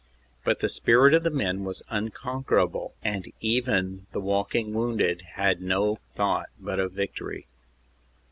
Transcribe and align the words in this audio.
But 0.43 0.61
the 0.61 0.67
spirit 0.67 1.13
of 1.13 1.21
the 1.23 1.29
men 1.29 1.63
was 1.63 1.83
unconquerable, 1.91 2.95
and 3.03 3.31
even 3.39 4.07
the 4.13 4.19
walking 4.19 4.73
wounded 4.73 5.21
had 5.35 5.61
no 5.61 5.99
thought 6.15 6.49
but 6.59 6.79
of 6.79 6.93
victory. 6.93 7.45